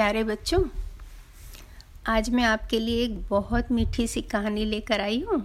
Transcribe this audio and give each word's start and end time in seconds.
प्यारे 0.00 0.22
बच्चों, 0.24 0.62
आज 2.08 2.28
मैं 2.30 2.44
आपके 2.44 2.78
लिए 2.78 3.02
एक 3.04 3.18
बहुत 3.28 3.72
मीठी 3.72 4.06
सी 4.06 4.20
कहानी 4.22 4.64
लेकर 4.64 5.00
आई 5.00 5.20
हूँ। 5.22 5.40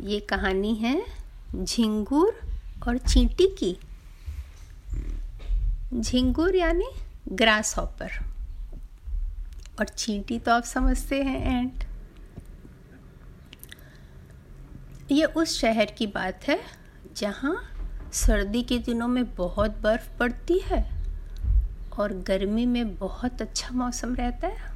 ये 0.00 0.20
कहानी 0.20 0.74
है 0.74 0.94
झिंगूर 1.54 2.38
और 2.88 2.98
चींटी 2.98 3.46
की। 3.58 3.76
झिंगूर 6.00 6.56
यानी 6.56 6.90
ग्रास 7.32 7.76
हॉपर 7.78 8.12
और 9.80 9.88
चींटी 9.88 10.38
तो 10.38 10.52
आप 10.52 10.64
समझते 10.64 11.22
हैं, 11.22 11.58
एंट। 11.58 11.84
ये 15.12 15.24
उस 15.24 15.58
शहर 15.60 15.94
की 15.98 16.06
बात 16.06 16.48
है 16.48 16.60
जहाँ 17.16 17.58
सर्दी 18.14 18.62
के 18.62 18.78
दिनों 18.78 19.08
में 19.08 19.24
बहुत 19.34 19.78
बर्फ़ 19.82 20.18
पड़ती 20.18 20.60
है। 20.64 21.01
और 21.98 22.12
गर्मी 22.28 22.66
में 22.66 22.94
बहुत 22.96 23.42
अच्छा 23.42 23.70
मौसम 23.70 24.14
रहता 24.14 24.46
है। 24.46 24.70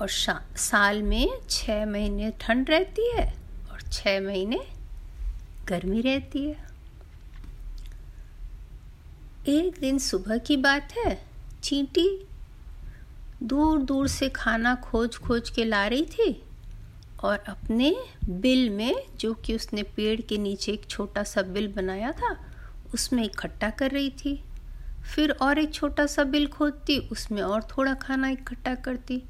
और 0.00 0.08
साल 0.08 1.02
में 1.02 1.40
छः 1.50 1.84
महीने 1.86 2.32
ठंड 2.40 2.70
रहती 2.70 3.10
है 3.10 3.26
और 3.70 3.80
छः 3.82 4.20
महीने 4.20 4.60
गर्मी 5.68 6.00
रहती 6.00 6.44
है। 6.44 6.72
एक 9.48 9.78
दिन 9.80 9.98
सुबह 9.98 10.38
की 10.38 10.56
बात 10.56 10.92
है, 10.96 11.26
चींटी 11.62 12.26
दूर 13.42 13.82
दूर 13.82 14.08
से 14.08 14.28
खाना 14.28 14.74
खोज 14.74 15.16
खोज 15.16 15.50
के 15.50 15.64
ला 15.64 15.86
रही 15.86 16.04
थी 16.04 16.42
और 17.24 17.38
अपने 17.38 17.94
बिल 18.24 18.68
में 18.70 18.94
जो 19.18 19.32
कि 19.34 19.54
उसने 19.54 19.82
पेड़ 19.96 20.20
के 20.20 20.38
नीचे 20.38 20.72
एक 20.72 20.86
छोटा 20.86 21.22
सा 21.22 21.42
बिल 21.42 21.68
बनाया 21.72 22.12
था 22.12 22.34
उसमें 22.94 23.24
इकट्ठा 23.24 23.70
कर 23.70 23.90
रही 23.90 24.10
थी। 24.10 24.44
फिर 25.14 25.30
और 25.30 25.58
एक 25.58 25.74
छोटा 25.74 26.06
सा 26.06 26.24
बिल 26.24 26.46
खोदती, 26.46 26.98
उसमें 26.98 27.42
और 27.42 27.62
थोड़ा 27.62 27.94
खाना 27.94 28.28
इकट्ठा 28.28 28.74
करती। 28.74 29.22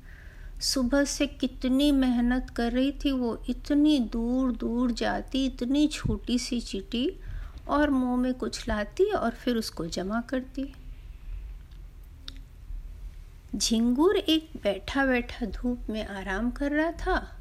सुबह 0.61 1.05
से 1.05 1.27
कितनी 1.27 1.93
मेहनत 1.93 2.51
कर 2.51 2.73
रही 2.73 2.93
थी 2.93 3.13
वो, 3.13 3.45
इतनी 3.49 3.99
दूर 3.99 4.53
दूर 4.53 4.93
जाती, 4.93 5.47
इतनी 5.47 5.89
छोटी 5.89 6.39
सी 6.39 6.61
चीटी, 6.61 7.21
और 7.69 7.91
मुँह 7.91 8.17
में 8.17 8.35
कुछ 8.35 8.69
लाती 8.69 9.11
और 9.11 9.31
फिर 9.31 9.57
उसको 9.57 9.87
जमा 9.87 10.21
करती। 10.21 10.75
झिंगूर 13.57 14.17
एक 14.17 14.51
बैठा 14.63 15.07
बैठा 15.07 15.47
धूप 15.47 15.81
में 15.91 16.07
आराम 16.07 16.51
कर 16.51 16.73
रहा 16.73 16.93
था 16.93 17.41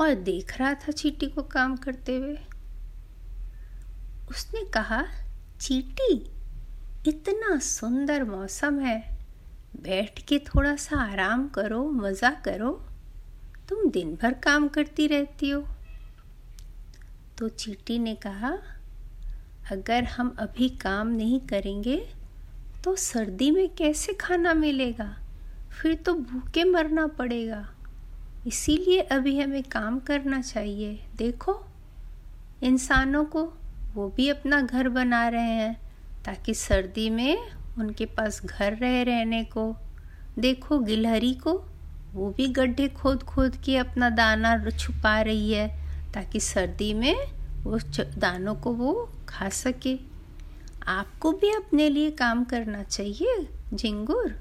और 0.00 0.14
देख 0.14 0.58
रहा 0.58 0.74
था 0.74 0.92
चीटी 0.92 1.26
को 1.26 1.42
काम 1.42 1.76
करते 1.76 2.16
हुए। 2.16 2.38
उसने 4.30 4.64
कहा, 4.64 5.04
चीटी, 5.60 6.30
इतना 7.06 7.58
सुंदर 7.58 8.24
मौसम 8.24 8.80
है। 8.80 9.18
बैठ 9.76 10.22
के 10.22 10.38
थोड़ा 10.38 10.76
सा 10.76 10.96
आराम 10.96 11.48
करो, 11.48 11.90
मज़ा 11.90 12.30
करो। 12.30 12.70
तुम 13.68 13.90
दिन 13.90 14.18
भर 14.22 14.32
काम 14.34 14.68
करती 14.68 15.06
रहती 15.06 15.50
हो। 15.50 15.64
तो 17.38 17.48
चीटी 17.48 17.98
ने 17.98 18.14
कहा, 18.14 18.58
अगर 19.72 20.04
हम 20.04 20.36
अभी 20.38 20.68
काम 20.68 21.06
नहीं 21.06 21.40
करेंगे 21.40 22.14
तो 22.84 22.96
सर्दी 22.96 23.50
में 23.50 23.68
कैसे 23.74 24.12
खाना 24.12 24.54
मिलेगा? 24.54 25.16
फिर 25.70 25.94
तो 25.94 26.14
भूखे 26.14 26.64
मरना 26.64 27.06
पड़ेगा। 27.06 27.68
इसीलिए 28.46 29.00
अभी 29.00 29.40
हमें 29.40 29.62
काम 29.62 29.98
करना 30.00 30.40
चाहिए। 30.42 31.00
देखो, 31.16 31.64
इंसानों 32.62 33.24
को 33.24 33.52
वो 33.94 34.08
भी 34.08 34.28
अपना 34.28 34.60
घर 34.60 34.88
बना 34.88 35.28
रहे 35.28 35.50
हैं, 35.50 35.80
ताकि 36.24 36.54
सर्दी 36.54 37.10
में 37.10 37.50
उनके 37.78 38.04
पास 38.04 38.42
घर 38.44 38.72
रहे 38.72 39.04
रहने 39.04 39.44
को। 39.44 39.76
देखो 40.38 40.78
गिलहरी 40.78 41.34
को, 41.34 41.64
वो 42.12 42.30
भी 42.30 42.48
गड्ढे 42.48 42.88
खोद 42.88 43.22
खोद 43.22 43.56
के 43.56 43.76
अपना 43.76 44.10
दाना 44.10 44.70
छुपा 44.70 45.20
रही 45.20 45.52
है, 45.52 45.88
ताकि 46.12 46.40
सर्दी 46.40 46.94
में 46.94 47.16
वो 47.62 47.78
दानों 48.18 48.54
को 48.54 48.72
वो 48.72 49.12
खा 49.28 49.48
सके। 49.48 49.98
आपको 50.86 51.32
भी 51.32 51.50
अपने 51.50 51.88
लिए 51.88 52.10
काम 52.10 52.44
करना 52.44 52.82
चाहिए, 52.82 53.48
झिंगुर। 53.74 54.40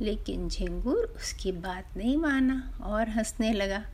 लेकिन 0.00 0.48
झिंगुर 0.48 1.14
उसकी 1.16 1.52
बात 1.52 1.84
नहीं 1.96 2.16
माना 2.16 2.78
और 2.82 3.08
हंसने 3.08 3.52
लगा। 3.52 3.84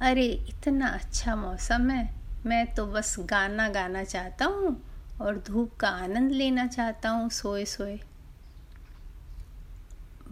अरे, 0.00 0.26
इतना 0.26 0.86
अच्छा 0.86 1.36
मौसम 1.36 1.90
है। 1.90 2.23
मैं 2.46 2.74
तो 2.74 2.86
बस 2.86 3.16
गाना 3.20 3.68
गाना 3.68 4.02
चाहता 4.04 4.44
हूँ 4.44 4.76
और 5.20 5.38
धूप 5.38 5.76
का 5.76 5.88
आनंद 5.88 6.32
लेना 6.32 6.66
चाहता 6.66 7.10
हूँ 7.10 7.28
सोए 7.30 7.64
सोए। 7.64 7.96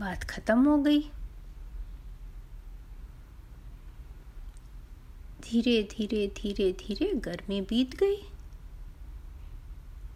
बात 0.01 0.25
खत्म 0.25 0.65
हो 0.65 0.77
गई। 0.79 1.01
धीरे 5.43 5.83
धीरे 5.93 6.27
धीरे 6.37 6.71
धीरे 6.73 7.13
गर्मी 7.15 7.61
बीत 7.61 7.95
गई। 7.95 8.17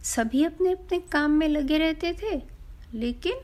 सभी 0.05 0.45
अपने 0.45 0.73
अपने 0.73 0.99
काम 1.13 1.31
में 1.31 1.49
लगे 1.49 1.79
रहते 1.79 2.13
थे, 2.13 2.37
लेकिन 2.95 3.41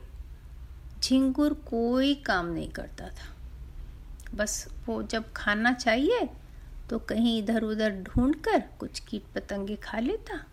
झिंगुर 1.01 1.53
कोई 1.53 2.13
काम 2.15 2.45
नहीं 2.45 2.69
करता 2.69 3.09
था। 3.09 4.35
बस 4.35 4.67
वो 4.85 5.01
जब 5.03 5.31
खाना 5.33 5.73
चाहिए 5.73 6.29
तो 6.89 6.99
कहीं 6.99 7.37
इधर 7.43 7.63
उधर 7.63 7.91
ढूंढ 8.03 8.35
कर 8.35 8.63
कुछ 8.79 8.99
कीट 8.99 9.23
पतंगे 9.35 9.75
खा 9.75 9.99
लेता 9.99 10.43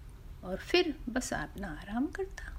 और 0.44 0.56
फिर 0.56 0.94
बस 1.08 1.32
अपना 1.32 1.68
आराम 1.68 2.06
करता। 2.06 2.52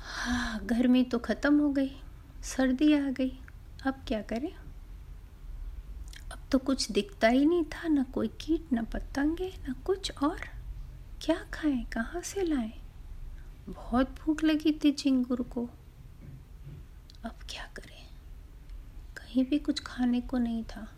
हाँ 0.00 0.60
गर्मी 0.64 1.02
तो 1.04 1.18
ख़त्म 1.18 1.58
हो 1.60 1.70
गई, 1.70 1.90
सर्दी 2.44 2.92
आ 2.94 3.10
गई, 3.10 3.32
अब 3.86 4.02
क्या 4.08 4.20
करें? 4.22 4.52
अब 6.32 6.38
तो 6.52 6.58
कुछ 6.58 6.90
दिखता 6.90 7.28
ही 7.28 7.44
नहीं 7.46 7.64
था, 7.64 7.88
ना 7.88 8.02
कोई 8.02 8.28
कीट, 8.40 8.72
ना 8.72 8.82
पतंगे, 8.82 9.52
ना 9.68 9.74
कुछ 9.86 10.12
और। 10.22 10.40
क्या 11.22 11.36
खाएँ, 11.54 11.84
कहाँ 11.84 12.22
से 12.22 12.42
लाएँ? 12.42 12.72
बहुत 13.68 14.14
भूख 14.20 14.44
लगी 14.44 14.72
थी 14.84 14.92
चिंगुर 14.92 15.42
को। 15.42 15.68
अब 17.24 17.38
क्या 17.50 17.64
करें? 17.76 18.09
कहीं 19.30 19.44
भी 19.44 19.58
कुछ 19.58 19.80
खाने 19.80 20.20
को 20.20 20.38
नहीं 20.38 20.64
था। 20.64 20.88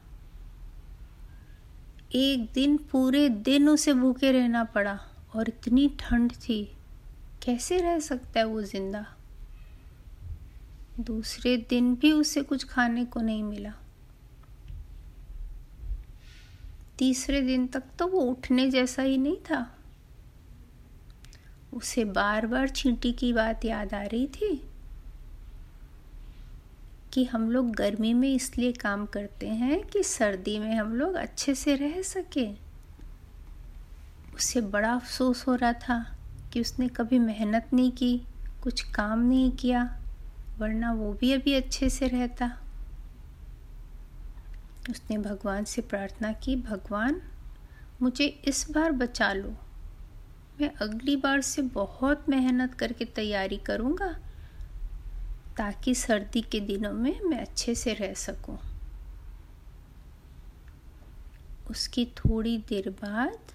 एक 2.15 2.49
दिन 2.55 2.77
पूरे 2.77 3.29
दिन 3.29 3.69
उसे 3.69 3.95
भूखे 3.95 4.33
रहना 4.33 4.65
पड़ा 4.65 4.99
और 5.37 5.49
इतनी 5.49 5.89
ठंड 6.01 6.33
थी। 6.33 6.77
कैसे 7.43 7.79
रह 7.79 7.99
सकता 7.99 8.41
है 8.41 8.47
वो 8.47 8.63
ज़िंदा? 8.63 9.05
दूसरे 11.01 11.57
दिन 11.57 11.95
भी 11.95 12.13
उसे 12.13 12.43
कुछ 12.43 12.65
खाने 12.65 13.05
को 13.05 13.21
नहीं 13.21 13.43
मिला। 13.43 13.73
तीसरे 16.99 17.43
दिन 17.43 17.67
तक 17.67 17.83
तो 17.99 18.07
वो 18.07 18.21
उठने 18.21 18.71
जैसा 18.71 19.03
ही 19.03 19.19
नहीं 19.19 19.37
था। 19.37 19.79
उसे 21.73 22.05
बार 22.05 22.47
बार 22.47 22.69
चींटी 22.69 23.13
की 23.13 23.33
बात 23.33 23.65
याद 23.65 23.95
आ 23.95 24.03
रही 24.03 24.27
थी। 24.27 24.69
कि 27.13 27.25
हम 27.25 27.51
लोग 27.51 27.71
गर्मी 27.71 28.15
में 28.15 28.35
इसलिए 28.35 28.73
काम 28.73 29.07
करते 29.07 29.49
हैं 29.49 29.87
कि 29.87 30.03
सर्दी 30.03 30.59
में 30.59 30.75
हम 30.75 30.95
लोग 30.95 31.15
अच्छे 31.15 31.55
से 31.55 31.77
रह 31.77 32.03
सके। 32.03 32.53
उसे 34.35 34.61
बड़ा 34.61 34.93
अफसोस 34.93 35.47
हो 35.49 35.55
रहा 35.55 35.73
था 35.73 36.17
कि 36.53 36.61
उसने 36.61 36.89
कभी 36.89 37.19
मेहनत 37.19 37.69
नहीं 37.73 37.93
की, 37.93 38.23
कुछ 38.63 38.81
काम 38.81 39.19
नहीं 39.19 39.51
किया, 39.51 40.01
वरना 40.59 40.93
वो 40.93 41.13
भी 41.13 41.33
अभी 41.33 41.55
अच्छे 41.55 41.91
से 41.91 42.09
रहता। 42.09 42.59
उसने 44.91 45.19
भगवान 45.19 45.65
से 45.65 45.83
प्रार्थना 45.83 46.33
की, 46.33 46.57
भगवान, 46.57 47.23
मुझे 48.03 48.27
इस 48.27 48.71
बार 48.71 48.93
बचा 48.93 49.33
लो। 49.33 49.55
मैं 50.61 50.75
अगली 50.75 51.17
बार 51.17 51.41
से 51.41 51.63
बहुत 51.63 52.29
मेहनत 52.29 52.75
करके 52.75 53.05
तैयारी 53.05 53.57
करूँगा। 53.57 54.17
ताकि 55.57 55.95
सर्दी 55.95 56.41
के 56.43 56.61
दिनों 56.61 56.93
में 56.93 57.21
मैं 57.21 57.39
अच्छे 57.39 57.75
से 57.75 57.93
रह 57.95 58.15
सकूँ। 58.15 58.59
उसकी 61.71 62.05
थोड़ी 62.17 62.57
देर 62.59 62.89
बाद 63.03 63.53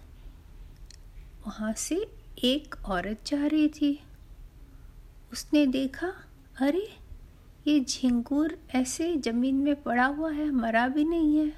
वहाँ 1.47 1.73
से 1.73 1.95
एक 2.43 2.75
औरत 2.85 3.25
जा 3.27 3.45
रही 3.45 3.67
थी 3.69 3.99
उसने 5.33 5.65
देखा, 5.67 6.07
अरे, 6.61 6.87
ये 7.67 7.79
झिंगूर 7.79 8.57
ऐसे 8.75 9.15
ज़मीन 9.15 9.55
में 9.55 9.81
पड़ा 9.83 10.05
हुआ 10.05 10.31
है, 10.31 10.49
मरा 10.51 10.87
भी 10.87 11.03
नहीं 11.05 11.37
है 11.37 11.51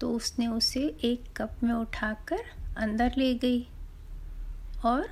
तो 0.00 0.12
उसने 0.12 0.46
उसे 0.46 0.80
एक 1.04 1.24
कप 1.36 1.62
में 1.64 1.72
उठाकर 1.72 2.44
अंदर 2.76 3.14
ले 3.18 3.34
गई 3.34 3.66
और 4.84 5.08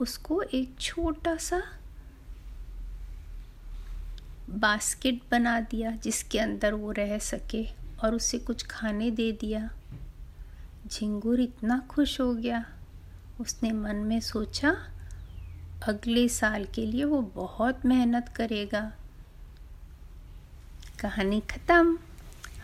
उसको 0.00 0.40
एक 0.42 0.76
छोटा 0.80 1.36
सा 1.36 1.62
बास्केट 4.50 5.20
बना 5.30 5.58
दिया 5.60 5.90
जिसके 6.02 6.38
अंदर 6.38 6.74
वो 6.74 6.90
रह 6.92 7.18
सके 7.18 7.64
और 8.04 8.14
उसे 8.14 8.38
कुछ 8.38 8.66
खाने 8.66 9.10
दे 9.10 9.30
दिया। 9.32 9.68
झिंगुर 10.86 11.40
इतना 11.40 11.78
खुश 11.90 12.20
हो 12.20 12.32
गया। 12.34 12.64
उसने 13.40 13.70
मन 13.72 13.96
में 13.98 14.20
सोचा, 14.20 14.76
अगले 15.88 16.28
साल 16.28 16.64
के 16.64 16.86
लिए 16.86 17.04
वो 17.04 17.20
बहुत 17.34 17.84
मेहनत 17.86 18.28
करेगा। 18.28 18.80
कहानी 21.00 21.40
ख़त्म। 21.40 21.98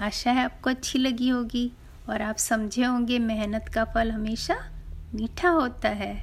आशा 0.01 0.31
है 0.31 0.45
आपको 0.45 0.71
अच्छी 0.71 0.99
लगी 0.99 1.29
होगी 1.29 1.71
और 2.09 2.23
आप 2.23 2.37
समझे 2.39 2.85
होंगे 2.85 3.19
मेहनत 3.19 3.69
का 3.69 3.85
फल 3.85 4.11
हमेशा 4.11 4.57
मीठा 5.15 5.49
होता 5.49 5.89
है 5.89 6.15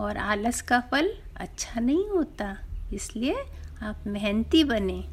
और 0.00 0.16
आलस 0.16 0.60
का 0.62 0.80
फल 0.80 1.10
अच्छा 1.36 1.80
नहीं 1.80 2.08
होता, 2.08 2.56
इसलिए 2.92 3.34
आप 3.82 3.96
मेहनती 4.06 4.64
बने। 4.64 5.04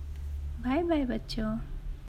बाय 0.59 0.83
बाय 0.83 1.05
बच्चों। 1.05 1.74